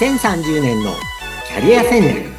[0.00, 0.94] 2030年の
[1.46, 2.30] キャリア戦略。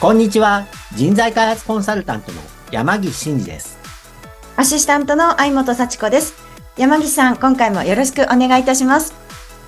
[0.00, 0.66] こんにちは。
[0.94, 3.78] 人材開発コンサルタントの山岸真嗣です。
[4.56, 6.32] アシスタントの相本幸子です。
[6.78, 9.12] 山岸さん今回もよろしくお願いいたします。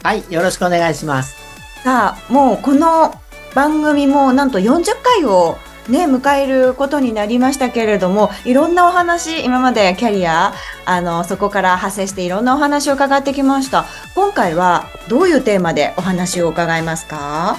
[0.02, 1.36] はいよろしくお願いします。
[1.82, 3.12] さあもうこの
[3.54, 5.58] 番組もなんと40回を
[5.88, 10.54] ね、迎えることになりましたけれども、いろんなお話、今までキャリア、
[10.86, 13.84] あの、そこから派生していろんなお話を伺ってきました。
[14.14, 17.56] 今回はどういうテーマでお話を伺いますか？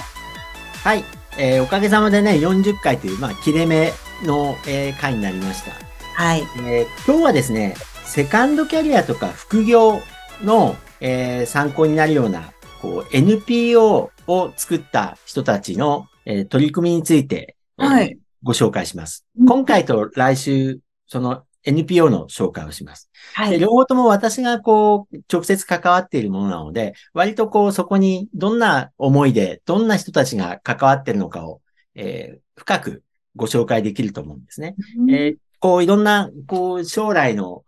[0.82, 1.04] はい、
[1.38, 3.92] えー、おかげさまでね、40回という、まあ、切れ目
[4.24, 5.72] の、えー、回になりました。
[6.14, 7.74] はい、えー、今日はですね、
[8.04, 10.00] セカンドキャリアとか副業
[10.42, 18.18] の、えー、参考になるような、こう、NPO を作った人たちの、えー、取り組みについて、はい。
[18.42, 19.26] ご紹介します。
[19.46, 23.10] 今回と来週、その NPO の紹介をします。
[23.34, 23.58] はい。
[23.58, 31.60] 両方とも私がこう、直接関わっているものなので、割とこう、そこにどんな思いで、どんな人たちが関わっているのかを、
[31.94, 33.02] えー、深く
[33.34, 34.76] ご紹介できると思うんですね。
[34.96, 37.64] うん、えー、こう、いろんな、こう、将来の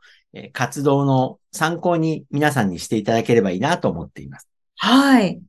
[0.53, 4.49] 活動の参考に皆さんにしていただければいいなと思っています。
[4.77, 5.41] はい。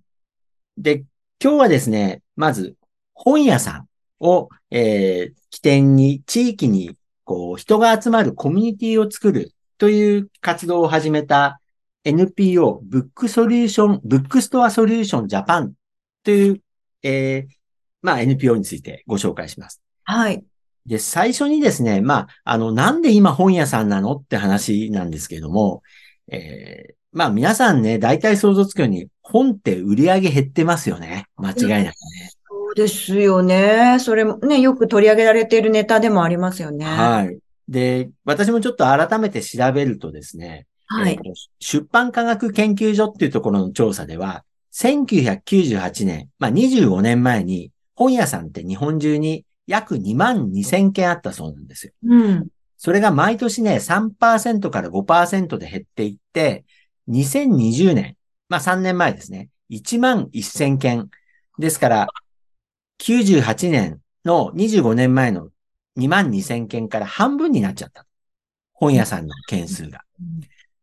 [0.78, 1.04] で、
[1.42, 2.76] 今日はですね、まず、
[3.14, 3.89] 本屋さん。
[4.20, 11.60] を、えー、起点に、地域に、こう、人が集まるコミュニティを作るという活動を始めた
[12.04, 15.74] NPO、ブックソリューション、ブックストアソリューションジャパン
[16.24, 16.62] という、
[17.04, 17.54] えー、
[18.02, 19.82] まあ NPO についてご紹介します。
[20.04, 20.44] はい。
[20.86, 25.84] で、最初にですね、まあ、あの、なんで今本屋さんなのって話なんですけれども、
[26.32, 31.26] えー、まあ皆さんね、大体想像つくように、本って売り上げ減ってますよね。
[31.36, 31.94] 間違いなくね。
[32.70, 33.98] そうですよね。
[34.00, 36.86] それもね、よく取り上げられているネタでもありますよね。
[36.86, 37.40] はい。
[37.68, 41.20] で、私もちょっと改めて調べるとですね、はい、
[41.60, 44.44] 出版科学研究所っていうところの調査では、
[44.74, 51.94] 1998年、まあ25年前に本屋さんって日本中に約2万2000件あったそうなんですよ。
[52.04, 52.48] うん。
[52.78, 56.66] それが毎年ね、3%から5%で減っていって、
[57.10, 58.16] 2020年、
[58.48, 61.10] まあ3年前ですね、1万1000件。
[61.58, 62.08] ですから、
[63.00, 65.50] 98年の25年前の
[65.98, 68.06] 2万2000件から半分になっちゃった。
[68.74, 70.04] 本屋さんの件数が。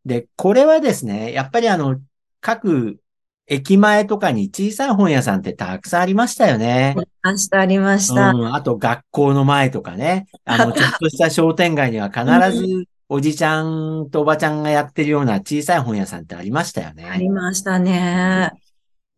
[0.05, 1.99] で、これはですね、やっぱりあの、
[2.41, 2.99] 各
[3.47, 6.95] 駅前とかに小さい本屋さんってたくさんありましたよね。
[6.97, 8.31] ありました、ありました。
[8.31, 10.27] うん、あと学校の前とかね。
[10.45, 12.25] あの、 ちょっとした商店街には必
[12.57, 17.05] ずおじちゃんとおばちゃんがやってるような小さい本屋さんってありましたよね。
[17.05, 18.51] ありましたね。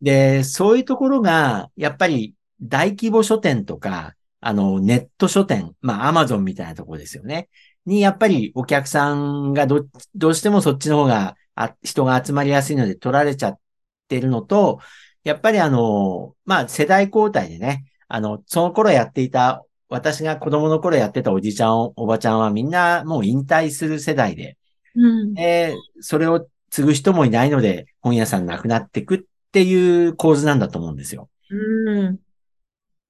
[0.01, 7.49] で、そういうところが、やっぱり大規模書店とか、あの、ネット書店、まあ、アマゾンみたいなところですよね。
[7.85, 13.59] に、やっぱりお客さんがど、どうしてもそっちの方が、あ人が集まりやすいので取られちゃっ
[14.07, 14.79] てるのと、
[15.23, 24.57] やっぱりあの、まあ、世代交代でね、あの、その頃やっていた、私が子供の頃やってたおじちゃん、おばちゃんはみんなもう引退する世代で、
[24.95, 29.19] うん、えそれを継ぐ人もいないので、本屋さんなくなっていくっ
[29.51, 31.29] ていう構図なんだと思うんですよ。
[31.49, 31.78] うん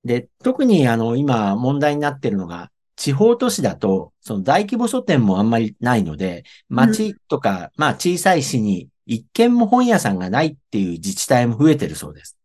[0.04, 12.38] で、特にあの、今問題になってるのが、地方都市だと、その大規模書店もあんまりないので、町とか、うん、まあ小さい市に一軒も本屋さんがないっていう自治体も増えてるそうです。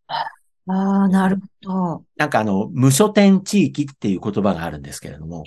[0.67, 2.05] ああ、なるほど。
[2.17, 5.45] なんかあの、無書店地域っていう言葉があるんですけれども。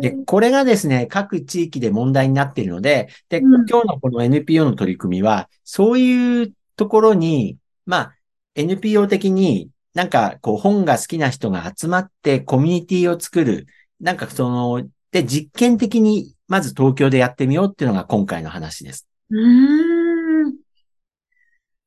[0.00, 8.14] で、これがですね、各地域で問題になっているので、で、うん、今日のこの NPO の取り組みは、そういうところに、まあ、
[8.54, 13.66] NPO 的になんか、こう、本が好きな人が集まってコミュニティを作る。
[14.00, 19.06] なんか、その、で、実験的に、まず東京でやってみようっていうのが今回の話です。
[19.30, 20.54] うん。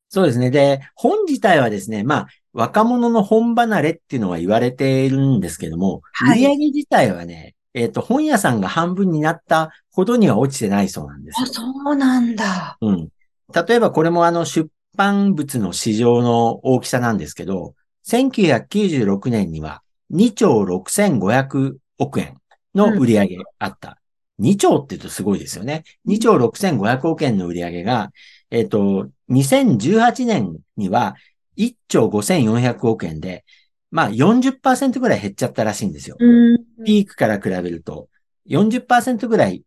[0.08, 0.50] そうですね。
[0.50, 12.78] で、本自体はですね、まあ、若者の本離れっていうのは言われているんですけども、はい、売上自体はね、えっ、ー、と、本屋さんが半分になったほどには落ちてないそうなんですあ、そうなんだ。
[12.80, 13.08] うん。
[13.52, 17.74] 例えばこれもあの出版物の市場の大きさなんですけど、
[18.06, 22.36] 1996年には2兆6500億円
[22.74, 23.98] の売り上げあった。
[24.38, 25.84] うん、2兆って言うとすごいですよね。
[26.06, 28.12] 2兆6500億円の売り上げが、
[28.50, 31.16] えっ、ー、と、2018年には
[31.56, 33.44] 1兆5400億円で、
[33.90, 36.16] まあ40%ぐらい減っちゃったらしいんですよ。
[36.18, 38.08] うん、ピークから比べると
[38.48, 39.62] 40%ぐらい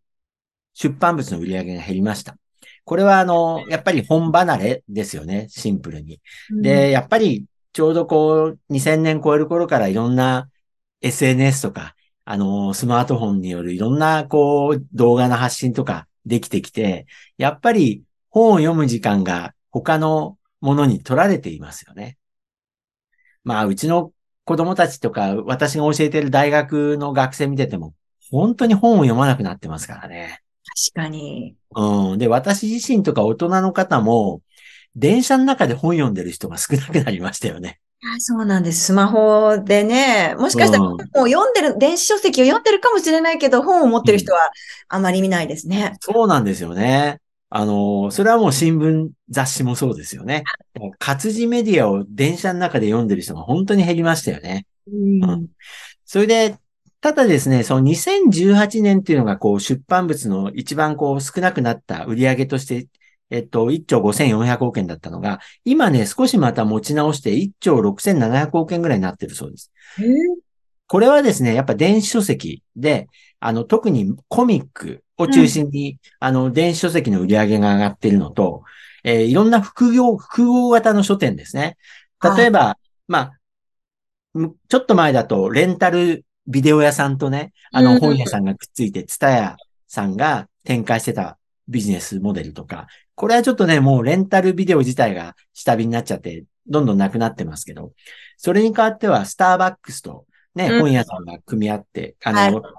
[0.74, 2.36] 出版物の売り上げが減りました。
[2.84, 6.20] これはあの、やっぱり本離れですよね、シンプルに。
[6.62, 7.44] で、やっぱり
[7.78, 10.50] ちょうどこう、2000年超える頃からいろんな
[11.00, 11.94] SNS とか、
[12.24, 22.18] あの、スマートフォンによるいろんな、こう、動画の発信とか、できてきて、やっぱり本を読む時間が他のものに取られていますよね。
[23.44, 24.12] まあ、うちの
[24.44, 27.94] 子供たちとか、私が教えている大学の学生見てても、
[28.28, 30.42] 本当に本を読まなくなってますからね。
[30.90, 31.54] 確かに。
[31.76, 32.18] うん。
[32.18, 34.42] で、私自身とか大人の方も、
[34.98, 37.80] 電車の中で本読んでる人が少なくなりましたよね。
[38.00, 38.86] あそうなんです。
[38.86, 44.40] スマホでね、もしかしたらうん本を読んでる、電子書籍を読んでるかもしれないけど、本を持ってる人は
[44.88, 45.96] あまり見ないですね。
[46.00, 47.20] そうなんですよね。
[47.50, 50.44] あの、それはもう新聞、雑誌もそうですよね。
[50.98, 54.66] 活字メディアを電車の中で読んでる人が本当に減りましたよね。
[54.86, 55.46] うん
[56.04, 56.56] それで、
[57.00, 62.86] ただですね、その2018年っていうのがこう出版物の一番こう少なくなった売り上げとして、
[63.30, 69.72] えっと、1兆5400億円だったのが、今ね、少しまた持ち直して1兆6700億円ぐらいになってるそうです。
[69.98, 70.48] えー
[70.90, 73.08] これはですね、やっぱ電子書籍で、
[73.40, 78.62] あの、特にコミックを中心に、あの、電子書籍の売り上げが上がっているのと、
[79.04, 81.76] えーいろんな副業、複合型の書店ですね。
[82.36, 83.32] 例えば、まあ、
[84.32, 91.38] むちょっと前だと、レンタルビデオ屋さんとね、あの、うん本屋さんがくっついて、ツタヤさんが展開してた
[91.68, 92.86] ビジネスモデルとか、
[93.18, 97.92] これはちょっとね、もうレンタルビデオ自体が下火になっちゃって、どんどんなくなってますけど、
[98.36, 100.24] それに代わっては、スターバックスと
[100.54, 102.74] ね、うん本屋さんが組み合って、あの、はい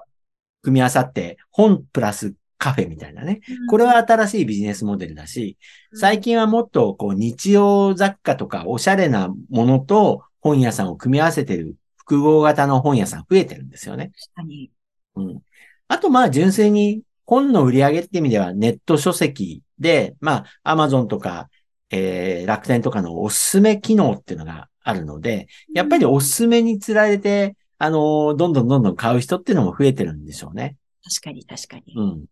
[0.62, 3.40] 組み合わさって、本プラスカフェみたいなね。
[3.68, 5.56] これは新しいビジネスモデルだし、
[5.94, 14.12] 最近はもっとこう日用雑貨とかおしゃれなものと本屋さんを組み合わせてる複合型の本屋さん増えてるんですよね。
[14.14, 14.70] 確かに。
[15.16, 15.42] うん。
[15.88, 21.48] あとまあ純粋に本の売り上げって意味ではネット書籍で、まあ Amazon とか、
[21.88, 30.76] えー、楽天とかのおすすめ機能っていうのがあるので、やっぱりおすすめにつられて、あのーどんどんどんどん買う人っていうのも増えてるんでしょうね。
[31.04, 31.94] 確かに、確かに。
[31.96, 32.24] うん。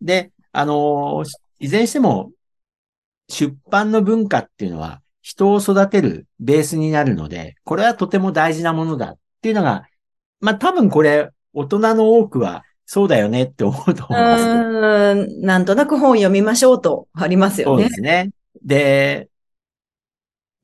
[0.00, 2.30] で、あのーいずれにしても、
[3.28, 9.88] 出版の文化っていうのは人を育てるベースになるので、これはとても大事なものだっていうのが、
[10.40, 14.44] まあ多分これ、大人の多くはそうだよねって思うとう思います。
[14.44, 17.94] ーん、なんとなく本読みましょうとありますよねそうで。
[17.94, 18.30] すね。
[18.64, 19.28] で、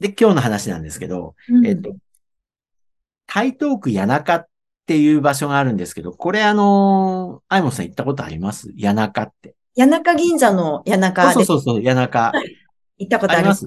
[0.01, 1.95] で、今日の話なんですけど、うんえっと、
[3.27, 4.47] 台東区谷中っ
[4.87, 8.73] ていう場所があるんですけど、これあのー、アイモンさん行ったことあります？
[8.81, 9.55] 谷中って。
[9.77, 12.33] 谷中銀座の谷中でそうそうそう、谷中。
[12.97, 13.67] 行ったことありまあり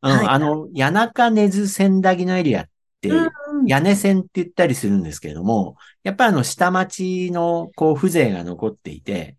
[0.00, 2.64] はいあの、谷中根津千駄木のエリアっ
[3.02, 3.30] て、うん
[3.68, 9.36] 屋根線って言ったりするんですけれども、やっぱりあの、下町の、こう、風情が残っていて、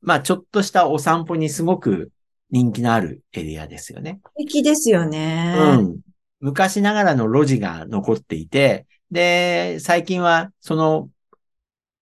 [0.00, 2.10] まあ、ちょっとしたお散歩にすごく
[2.50, 4.20] 人気のあるエリアですよね。
[4.24, 5.54] 素敵ですよね。
[5.58, 6.00] うん。
[6.40, 11.10] 昔ながらの路地が残っていて、で、最近は、その、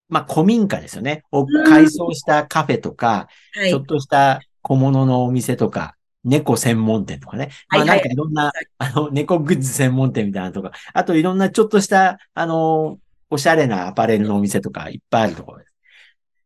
[0.07, 1.23] まあ、古民家ですよね。
[1.33, 3.85] をうん改装したカフェとか、はいちょっ。
[3.85, 5.96] とした小物のお店とか、
[6.27, 7.49] 猫専門店とかね。
[7.69, 15.73] まあなんかいろんな、あの、猫グッズ専門店みたいなのとか、あといろんなちょっとした、あの、おしゃれなアパレルのお店とかいっぱいあるところです。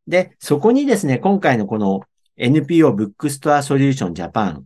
[0.08, 2.02] で、そこにですね、今回のこの
[2.38, 4.66] NPO ブックストアソリューションジャパン、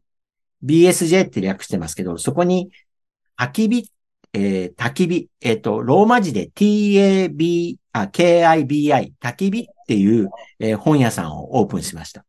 [0.64, 2.72] BSJ って略してますけど、そこに、
[3.38, 3.92] 焚き火、
[4.34, 10.30] えー、焚き火、えっ、と、ローマ字で TAB、あ、KIBI、焚き火っていう、
[10.60, 12.26] えー本屋さんをオープンしました。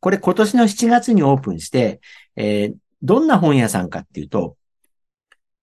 [0.00, 2.00] これ今年の7月にオープンして、
[2.36, 4.56] えーどんな本屋さんかっていうと、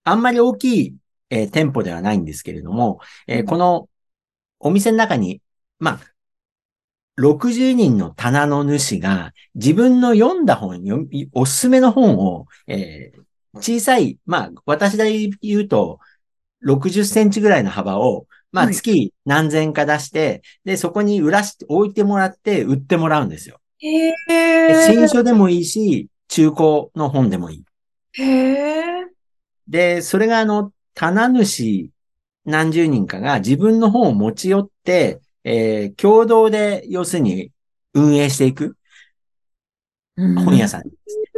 [0.03, 0.95] あんまり大きい、
[1.29, 3.45] えー店舗ではないんですけれども、えーうん。
[3.45, 3.89] この
[4.59, 5.41] お店の中に、
[5.79, 6.01] まあ、
[7.17, 10.81] 60人の棚の主が自分の読んだ本、
[11.33, 13.25] おすすめの本を、えー
[13.61, 15.99] 小さい、まあ、私で言うと、
[16.59, 18.75] 60センチぐらいの幅を、まあ、はい。
[18.75, 23.61] 月何千か出して、で、そこに売らして、置いてもらって売ってもらうんですよ。
[23.85, 24.85] え。
[24.87, 26.61] 新書でもいいし、中古
[26.95, 27.63] の本でもいい。
[28.13, 29.07] へえ。
[29.67, 31.89] で、それがあの、棚主
[32.45, 37.51] 何十人かが自分の本を持ち寄って、えー共同で、要するに
[37.93, 38.77] 運営していく
[40.17, 40.83] 本屋さん。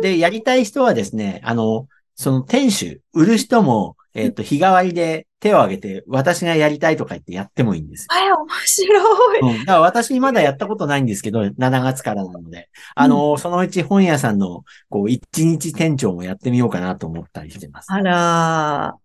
[0.02, 8.08] で、やりたい人はですね、あの、その店主、売る人も、えっ、と、日替わりで手を挙げて、私がやりたいとか言ってやってもいいんですよ。
[8.10, 9.58] はい、面白い。
[9.58, 9.66] うん。
[9.66, 17.88] だから私まだやったことないんですけど、7月からなので、あの、そのうち本屋さんの、こう、一日店長もやってみようかなと思ったりしてます。
[17.92, 18.96] あら、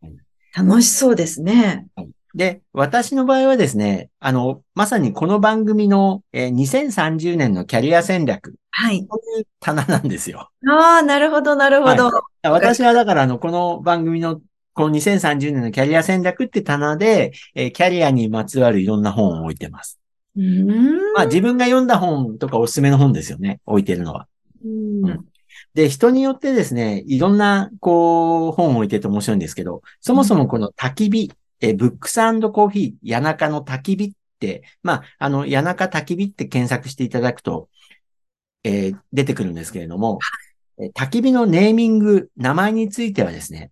[0.56, 1.87] 楽しそうですね。
[2.35, 9.06] で、私の場合はですね、あの、まさにこの番組の、えー2030年のキャリア戦略、はい。
[9.06, 10.50] こういう棚なんですよ。
[10.66, 12.11] ああ、なるほど、なるほど。
[12.42, 14.40] 私はだから、あの、この番組の、
[14.74, 20.00] この2030年のキャリア戦略って棚で、えーキャリアにまつわるいろんな本を置いてます。
[20.36, 21.12] うん。
[21.14, 23.60] まあ自分が読んだ本とかおすすめの本ですよね。
[23.66, 24.26] 置いてるのは。
[24.64, 25.32] うん
[25.74, 32.16] で、人によってですね、いろんな、こう、本を置いてて面白いんですけど、そもそもこの焚き火、え、ブックス
[32.50, 37.68] コーヒー、谷中の焚き火って、まあ、あの、谷中焚き火って検索していただくと、
[38.64, 40.18] えー出てくるんですけれども、
[40.78, 43.70] え焚き火のネーミング、名前についてはですね、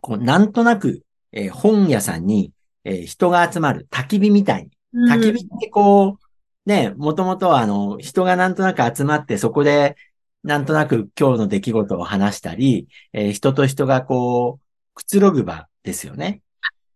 [0.00, 2.52] こう、なんとなく、えー本屋さんに、
[2.84, 4.70] えー人が集まる焚き火みたいに
[5.10, 9.96] 焚き火ってこう、ね、もともとはあの、人がなんとなく集まって、そこで、
[10.42, 16.40] なんとなく今日の出来事を話したり、えー人と人がこう、くつろぐ場ですよね。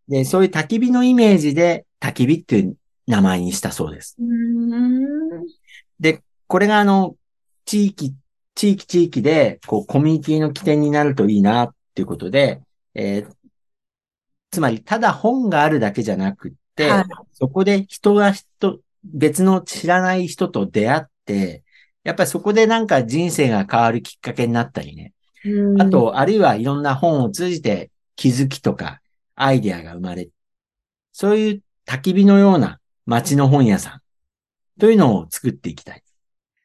[0.08, 2.76] で、そういう焚き火のイメージで、焚き火っていう
[3.06, 4.16] 名前にしたそうです。
[4.18, 5.46] うん。
[6.00, 7.14] で、これがあの、
[7.64, 8.14] 地域、
[8.54, 12.60] 地域地域で、こう、コミュニティの起点になるといいな、っていうことで、
[12.94, 13.40] えー
[14.50, 21.62] つまり、ただ本があるだけじゃなくって、はいそこで人が人、別の知らない人と出会って、
[22.04, 25.12] やっぱりそこでなんか人生が変わるきっかけになったりね。
[25.44, 29.00] うんあ、と、あるいはいろんな本を通じて気づきとか
[29.36, 30.28] アイデアが生まれ、
[31.12, 34.00] そういう焚き火のような街の本屋さん
[34.80, 36.02] というのを作っていきたい。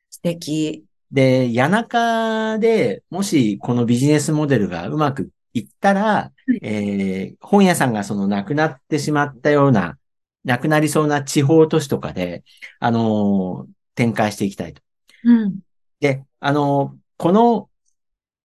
[0.09, 0.83] 素敵。
[1.11, 5.29] で、谷中でもしこのビジネスモデルがうまく
[5.59, 9.97] いったら、いえー本屋さんがその亡くなってしまったような、
[10.43, 12.43] 亡くなりそうな地方都市とかで、
[12.79, 14.81] あのー展開していきたいと。
[15.23, 15.59] うん。
[15.99, 17.69] で、あのーこの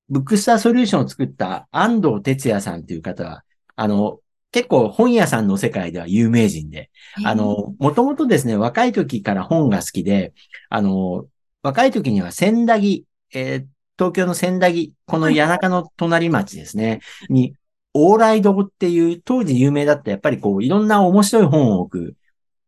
[0.08, 3.44] ブックスターソリューションを作った安藤哲也さんという方は、
[3.76, 4.20] あの、
[4.52, 6.90] 結構本屋さんの世界では有名人で、
[7.24, 10.32] あの、もともとですね、若い時から本が好きで、
[10.68, 11.26] あの、
[11.62, 13.66] 若い時には千駄木、えー
[14.00, 17.54] 東京の千駄木、この谷中の隣町ですね、に、
[17.94, 22.16] 往来堂っていう当時有名だった、やっぱりこう、いろんな面白い本を置く、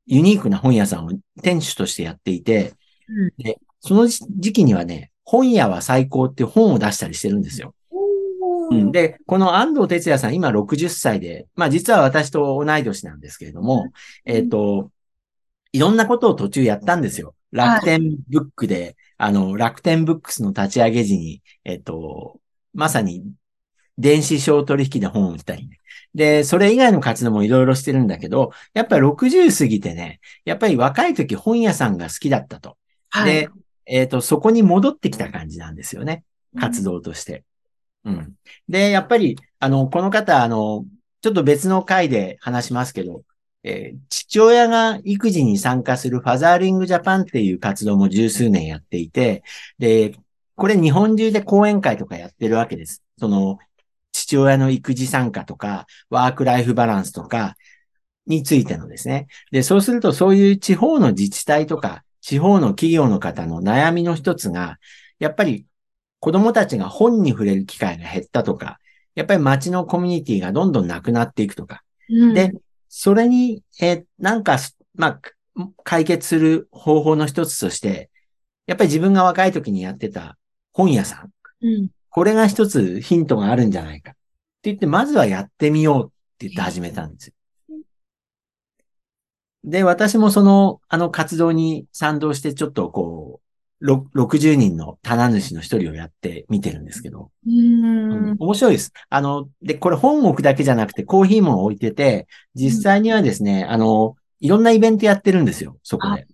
[0.05, 1.13] ユニークな本屋さんを
[1.43, 2.75] 店主としてやっていて、
[3.09, 3.33] うん。
[3.43, 7.75] で、その時時期にはね、本屋は最高って本を出したりしてるんですよ。
[8.71, 13.91] ううん、で、この安藤哲也さん、今60歳で、まあ実は私と同い年なんですけれども、
[14.27, 14.91] えっ、と、
[15.73, 17.35] いろんなことを途中やったんですよ。
[17.53, 22.41] 楽天ブックで、あの、楽天ブックスの立ち上げ時に、えっ、と、
[22.75, 23.25] まさに
[23.99, 25.79] 電子商取引で本を売ったりね。
[26.15, 32.77] で、それ以外の活動もいろいろしてるんだけど、やっぱり60過ぎてね、やっぱり若い時本屋さんが好きだったと。
[33.11, 33.33] はい。
[33.33, 33.49] で、
[33.87, 36.25] えっ、と、そこに戻ってきた感じなんですよね。
[36.59, 37.45] 活動として。
[38.05, 38.35] うん。
[38.69, 40.85] で、やっぱり、あの、この方、あの、
[41.21, 43.23] ちょっと別の回で話しますけど、
[43.65, 49.43] えー父親が育児に参加するファザーリングジャパンっていう活動も十数年やっていて、
[49.79, 50.17] で、
[50.57, 53.03] これ日本中で講演会とかやってるわけです。
[53.19, 53.59] その、
[54.13, 57.57] 父親の育児参加とか、ワークライフバランスとか
[58.27, 59.27] についてのですね。
[59.51, 64.79] で、そうするとそういう地方の自治体とか、地方の企業の方の悩みの一つが、
[65.19, 65.67] やっぱり
[66.21, 68.79] 子供たちが本に触れる機会が減ったとか、
[69.15, 71.83] やっぱり街のコミュニティがどんどんなくなっていくとか。
[72.09, 72.53] うんで、
[72.95, 74.59] それに、えーなんか、
[74.95, 75.19] ま
[75.57, 78.11] あ、解決する方法の一つとして、
[78.67, 80.37] やっぱり自分が若い時にやってた
[80.75, 81.33] 本屋さん。
[81.63, 84.11] うんこれが一つヒントがあるんじゃないか。
[84.11, 84.19] って
[84.65, 87.35] 言って、まずはやってみようって言って始めたんですよ。
[89.65, 93.22] で、私もその、あの活動に賛同して、ちょっとこう、ろ
[93.83, 98.93] 60人の棚主の一人をやってみてるんですけど、うん面白いです。
[99.11, 106.27] あの、で、これ本を置くだけじゃなくてコーヒーも置いてて、実際にはですね、あの、いろんなイベントやってるんですよ、そこで。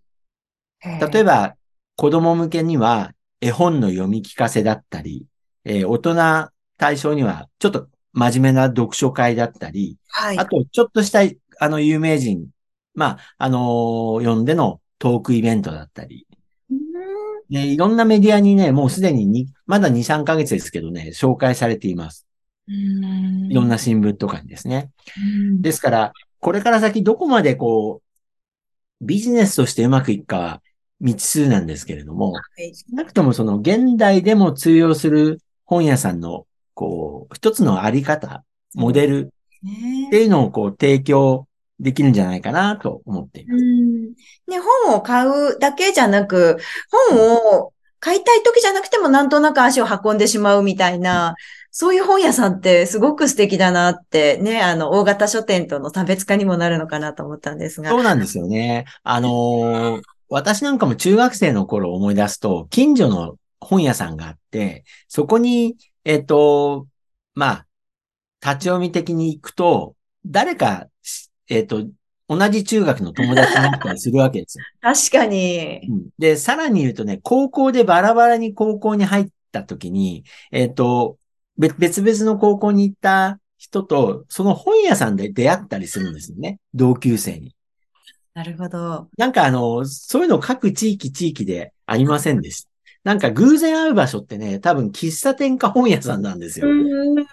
[1.10, 1.56] 例えば、
[1.96, 5.26] 子供向けには絵本の読み聞かせだったり、
[5.64, 10.38] えー大人対象にはちょっと真面目な読書会だったり、はい。
[10.38, 11.20] あと、ちょっとした、
[11.58, 12.46] あの、有名人、
[12.94, 16.27] まあ、あのー呼んでのトークイベントだったり、うん
[17.50, 22.26] で、いろんなメディアにね、もうすでにに、まだ2、3ヶ月ですけどね、紹介されています。
[22.68, 24.90] いろんな新聞とかにですね。
[25.16, 30.62] うんですから、これから先どこまでこう、ビジネスとしてうまくいくかは
[31.00, 41.46] 未知数なんですけれども、はい少なくともその現代でも通用する本屋さんの、こう、一つのあり方、モデルねっていうのをこう提供
[41.80, 43.64] できるんじゃないかなと思っています。
[44.18, 46.58] うんね、本を買うだけじゃなく、
[47.10, 51.34] 本を買いたい時じゃなくてもなんとなく足を運んでしまうみたいな、
[51.70, 57.90] そういう本屋さんってすごく素敵だなってね、あの、大型書店との差別化にもなるのかなと思ったんですが。
[57.90, 58.86] そうなんですよね。
[59.02, 66.86] あのー私なんかも中学生の頃思い出すと、近所の本屋さんがあって、そこに、えっ、と、
[67.34, 67.66] まあ、
[68.42, 69.94] 立ち読み的に行くと、
[70.26, 71.86] 誰かし、えっ、と、
[72.28, 74.64] 同じ中学の友達になったりするわけですよ。
[74.80, 75.80] 確かに。
[75.88, 81.16] うんで、さらに言うとね、高校でバラバラに高校に入った時に、えっ、と、
[81.56, 86.58] べ別々の高校に行った人と、その本屋さんで出会ったりするんですよね。
[86.74, 87.54] 同級生に。
[88.34, 89.08] なるほど。
[89.16, 92.70] なんかあの、そういうの各地域地域でありませんでした。
[93.04, 96.68] なんか偶然会う場所ってね、多分喫茶店か本屋さんなんですよ。
[96.68, 97.26] うん。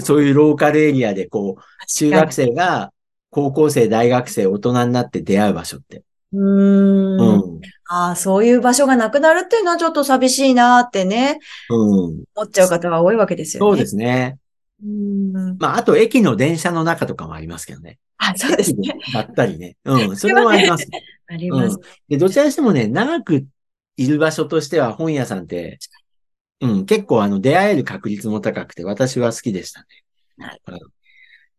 [0.00, 2.92] そういうローカルエリアでこう、中学生が
[3.32, 6.02] 高校生、大学生、大人になって出会う場所って。
[6.34, 7.18] うーん。
[7.18, 7.60] うん。
[7.88, 12.24] ああ、そういう場所がなくなるっていうのはちょっと寂しいなってね、うん。
[12.36, 13.70] 思っちゃう方が多いわけですよね。
[13.70, 14.36] そうですね。
[14.84, 15.56] うん。
[15.58, 17.98] まあ、あと駅の電車の中とかもありますけどね。
[18.18, 18.98] あ、そうですね。
[19.14, 19.78] だったりね。
[19.86, 20.16] うん。
[20.18, 20.86] それもあります。
[21.26, 21.78] あります。
[22.10, 23.46] で、どちらにしてもね、長く
[23.96, 25.78] いる場所としては本屋さんって、
[26.60, 29.86] うん、結構あの、出会える確率も高くて、私は好きでしたね。
[30.36, 31.01] なるうん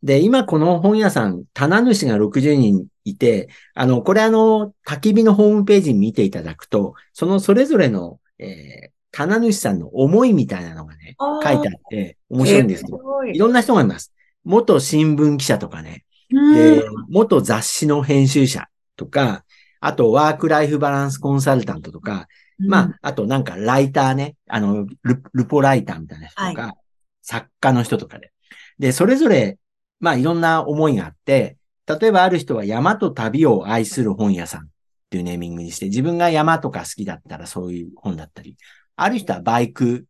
[0.03, 12.97] で、今この本屋さん、棚主が60人いて、あの、これあの、焚き火のホームページ見ていただくと、そのそれぞれの、えー、棚主さんの思いみたいなのがね、書いてあって、面白いんですよ。
[12.97, 14.13] ごいいろんな人がいます。
[14.43, 18.67] 元新聞記者とかね、うんで、元雑誌の編集者
[18.97, 19.45] とか、
[19.79, 22.27] あとワークライフバランスコンサルタントとか、
[22.59, 26.73] まあ、あとなんかライターね、あの、ルルポライターみたいな人とか、
[27.21, 28.31] 作家の人とかで。
[28.79, 29.57] で、それぞれ、
[29.99, 34.67] まあいろんな思いがあって、例えばある人は山と旅を愛する本屋さんっ
[35.09, 38.57] ていうネーミングにして、自分が山とか好きだったらそういう本だったり、
[38.95, 40.05] ある人はバイク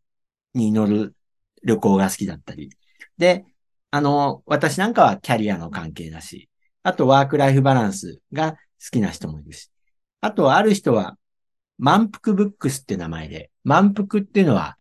[0.54, 1.14] に乗る
[1.64, 2.70] 旅行が好きだったり。
[3.18, 3.44] で、
[3.90, 6.48] あの、私なんかはキャリアの関係だし、
[6.82, 8.58] あとワークライフバランスが好
[8.92, 9.70] きな人もいるし、
[10.20, 11.16] あとある人は
[11.78, 14.76] 満腹ブックスって名前で、満腹っていうのは、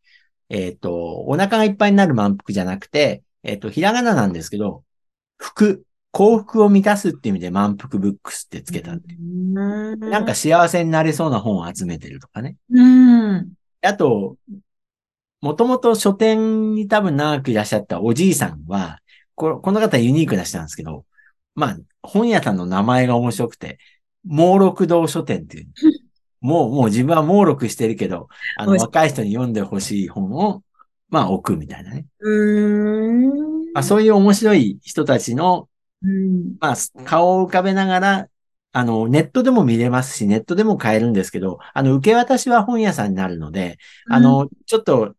[0.49, 0.93] えっ、と、
[1.25, 4.83] お腹がいっぱいになる満腹じゃなくて、えっ、と、ひらがななんですけど、
[5.43, 8.93] 服、幸福を満たすっていう意味で満腹ブックスってつけた。
[8.93, 12.55] うんなんか、幸せになれそうな本を集めてるとかね。
[12.71, 13.53] うん。
[13.81, 14.37] あと、
[15.41, 18.99] もともと書店に多分長くいらっしゃったおじいさんは、
[19.35, 21.05] ここの方ユニークな人なんですけど、
[21.55, 23.79] まあ、本屋さんの名前が面白くて、
[24.25, 25.67] 猛録堂書店っていう。
[26.39, 28.27] もう、もう自分は猛録してるけど、
[28.57, 30.63] あの、若い人に読んでほしい本を、
[31.09, 32.05] まあ、置くみたいなね。
[32.19, 33.52] うん。
[33.73, 35.69] まあ、そういう面白い人たちの、
[36.03, 36.55] うん。
[36.59, 38.29] まあ、顔を浮かべながら、
[38.71, 43.77] あの、ネットでも見れますし、ネットでも買えるんですけど、あの、受け渡しは本屋さんになるので、
[44.09, 45.15] あの、ちょっと、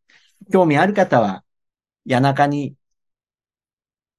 [0.53, 1.45] 興味ある方は、
[2.09, 2.75] 谷中に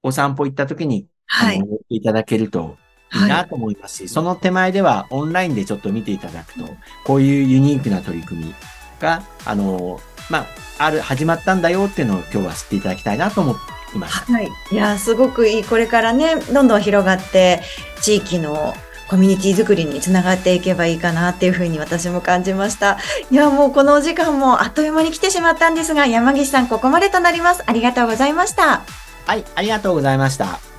[0.02, 1.62] お散歩行った時に、はい。
[1.90, 2.78] いただけると
[3.14, 3.28] いいは。
[3.28, 6.70] ないと思いますし、その手前ではオンラインでちょっと見ていただくと、
[7.04, 8.56] こういうユニークな取り組み
[9.00, 10.46] が、あの、まあ、
[10.78, 13.54] ある、始まったんだよっていうのを今日は知っていただきたいなと思
[13.96, 14.32] いました。
[14.32, 14.50] はい。
[14.72, 15.64] いや、すごくいい。
[15.64, 17.62] これからね、どんどん広がって、
[18.02, 18.76] 地域の
[19.08, 22.98] コミュニティ作りにつながっていけばいいかなっていうふうに私も感じました。
[23.32, 27.64] いや、もうこのお時間もあっという間に来てしまったんですが、山岸さん、ここまでとなります。
[27.66, 28.84] ありがとうございました。
[29.26, 30.75] はい、ありがとうございました。